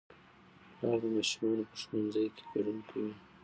پلار 0.75 0.97
د 1.03 1.05
ماشومانو 1.15 1.63
په 1.69 1.75
ښوونځي 1.81 2.25
کې 2.35 2.43
ګډون 2.53 2.77
کوي 2.89 3.13